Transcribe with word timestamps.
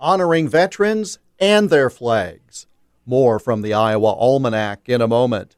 honoring 0.00 0.48
veterans 0.48 1.18
and 1.38 1.70
their 1.70 1.90
flags. 1.90 2.66
More 3.06 3.38
from 3.38 3.62
the 3.62 3.74
Iowa 3.74 4.12
Almanac 4.12 4.88
in 4.88 5.00
a 5.00 5.08
moment. 5.08 5.56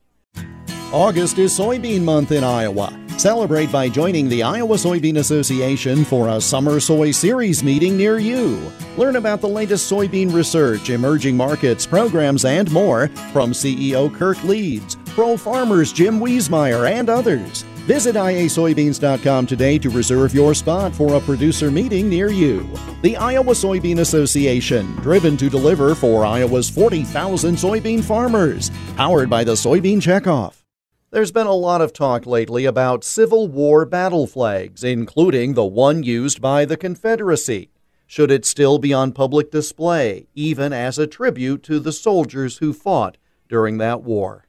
August 0.92 1.38
is 1.38 1.58
soybean 1.58 2.02
month 2.02 2.32
in 2.32 2.44
Iowa. 2.44 2.98
Celebrate 3.18 3.70
by 3.70 3.88
joining 3.88 4.28
the 4.28 4.42
Iowa 4.42 4.76
Soybean 4.76 5.18
Association 5.18 6.04
for 6.04 6.28
a 6.28 6.40
Summer 6.40 6.80
Soy 6.80 7.10
Series 7.10 7.62
meeting 7.62 7.96
near 7.96 8.18
you. 8.18 8.72
Learn 8.96 9.16
about 9.16 9.40
the 9.40 9.48
latest 9.48 9.90
soybean 9.90 10.32
research, 10.32 10.90
emerging 10.90 11.36
markets, 11.36 11.86
programs, 11.86 12.44
and 12.44 12.70
more 12.72 13.08
from 13.32 13.52
CEO 13.52 14.14
Kirk 14.14 14.42
Leeds, 14.44 14.96
Pro 15.06 15.36
Farmer's 15.36 15.92
Jim 15.92 16.18
Wiesemeyer, 16.18 16.90
and 16.90 17.08
others. 17.08 17.64
Visit 17.86 18.14
iasoybeans.com 18.14 19.46
today 19.46 19.76
to 19.76 19.90
reserve 19.90 20.32
your 20.32 20.54
spot 20.54 20.94
for 20.94 21.14
a 21.14 21.20
producer 21.20 21.68
meeting 21.68 22.08
near 22.08 22.30
you. 22.30 22.70
The 23.02 23.16
Iowa 23.16 23.54
Soybean 23.54 23.98
Association, 23.98 24.94
driven 24.96 25.36
to 25.38 25.50
deliver 25.50 25.96
for 25.96 26.24
Iowa's 26.24 26.70
40,000 26.70 27.56
soybean 27.56 28.04
farmers, 28.04 28.70
powered 28.96 29.28
by 29.28 29.42
the 29.42 29.54
Soybean 29.54 29.96
Checkoff. 29.96 30.62
There's 31.10 31.32
been 31.32 31.48
a 31.48 31.52
lot 31.52 31.80
of 31.80 31.92
talk 31.92 32.24
lately 32.24 32.66
about 32.66 33.02
Civil 33.02 33.48
War 33.48 33.84
battle 33.84 34.28
flags, 34.28 34.84
including 34.84 35.54
the 35.54 35.64
one 35.64 36.04
used 36.04 36.40
by 36.40 36.64
the 36.64 36.76
Confederacy. 36.76 37.72
Should 38.06 38.30
it 38.30 38.44
still 38.44 38.78
be 38.78 38.92
on 38.92 39.10
public 39.10 39.50
display, 39.50 40.28
even 40.36 40.72
as 40.72 41.00
a 41.00 41.08
tribute 41.08 41.64
to 41.64 41.80
the 41.80 41.92
soldiers 41.92 42.58
who 42.58 42.72
fought 42.72 43.16
during 43.48 43.78
that 43.78 44.02
war? 44.02 44.46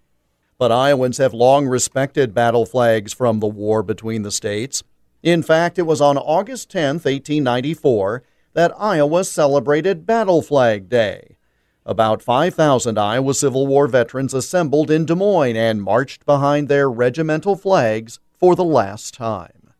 But 0.63 0.71
Iowans 0.71 1.17
have 1.17 1.33
long 1.33 1.67
respected 1.67 2.33
battle 2.33 2.65
flags 2.65 3.11
from 3.11 3.41
the 3.41 3.47
war 3.47 3.83
between 3.83 4.21
the 4.21 4.31
states. 4.31 4.81
In 5.21 5.43
fact, 5.43 5.77
it 5.77 5.81
was 5.81 5.99
on 5.99 6.17
August 6.17 6.71
10, 6.71 6.99
1894, 7.01 8.23
that 8.53 8.71
Iowa 8.79 9.25
celebrated 9.25 10.05
Battle 10.05 10.41
Flag 10.41 10.87
Day. 10.87 11.35
About 11.85 12.21
5,000 12.21 12.97
Iowa 12.97 13.33
Civil 13.33 13.67
War 13.67 13.87
veterans 13.89 14.33
assembled 14.33 14.89
in 14.89 15.03
Des 15.03 15.15
Moines 15.15 15.57
and 15.57 15.83
marched 15.83 16.25
behind 16.25 16.69
their 16.69 16.89
regimental 16.89 17.57
flags 17.57 18.21
for 18.31 18.55
the 18.55 18.63
last 18.63 19.13
time. 19.13 19.73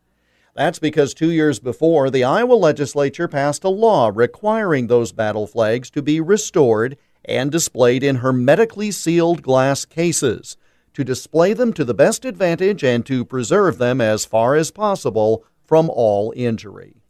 That's 0.54 0.78
because 0.78 1.14
two 1.14 1.30
years 1.30 1.60
before, 1.60 2.10
the 2.10 2.24
Iowa 2.24 2.56
legislature 2.56 3.26
passed 3.26 3.64
a 3.64 3.70
law 3.70 4.12
requiring 4.14 4.88
those 4.88 5.12
battle 5.12 5.46
flags 5.46 5.88
to 5.92 6.02
be 6.02 6.20
restored 6.20 6.98
and 7.24 7.50
displayed 7.50 8.02
in 8.02 8.16
hermetically 8.16 8.90
sealed 8.90 9.40
glass 9.40 9.86
cases 9.86 10.58
to 10.94 11.04
display 11.04 11.52
them 11.52 11.72
to 11.74 11.84
the 11.84 11.94
best 11.94 12.24
advantage 12.24 12.82
and 12.82 13.04
to 13.06 13.24
preserve 13.24 13.78
them 13.78 14.00
as 14.00 14.24
far 14.24 14.54
as 14.54 14.70
possible 14.70 15.44
from 15.62 15.90
all 15.90 16.32
injury. 16.36 17.02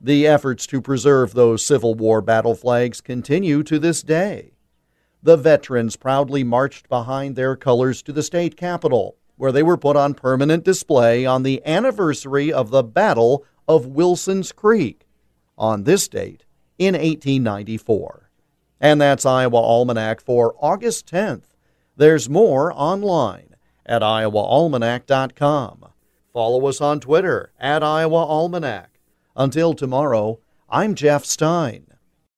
The 0.00 0.26
efforts 0.26 0.66
to 0.68 0.80
preserve 0.80 1.34
those 1.34 1.64
Civil 1.64 1.94
War 1.94 2.20
battle 2.20 2.54
flags 2.54 3.00
continue 3.00 3.62
to 3.64 3.78
this 3.78 4.02
day. 4.02 4.52
The 5.22 5.36
veterans 5.36 5.96
proudly 5.96 6.42
marched 6.42 6.88
behind 6.88 7.36
their 7.36 7.54
colors 7.54 8.02
to 8.02 8.12
the 8.12 8.22
state 8.22 8.56
capitol, 8.56 9.16
where 9.36 9.52
they 9.52 9.62
were 9.62 9.76
put 9.76 9.96
on 9.96 10.14
permanent 10.14 10.64
display 10.64 11.26
on 11.26 11.42
the 11.42 11.62
anniversary 11.66 12.52
of 12.52 12.70
the 12.70 12.82
Battle 12.82 13.44
of 13.68 13.86
Wilson's 13.86 14.52
Creek 14.52 15.06
on 15.58 15.84
this 15.84 16.08
date 16.08 16.44
in 16.78 16.94
1894. 16.94 18.30
And 18.80 18.98
that's 18.98 19.26
Iowa 19.26 19.58
Almanac 19.58 20.22
for 20.22 20.54
August 20.58 21.06
10th. 21.06 21.49
There's 22.00 22.30
more 22.30 22.72
online 22.74 23.56
at 23.84 24.00
iowaalmanac.com. 24.00 25.84
Follow 26.32 26.66
us 26.66 26.80
on 26.80 26.98
Twitter 26.98 27.52
at 27.60 27.82
Iowa 27.82 28.24
Almanac. 28.24 28.98
Until 29.36 29.74
tomorrow, 29.74 30.38
I'm 30.70 30.94
Jeff 30.94 31.26
Stein. 31.26 31.88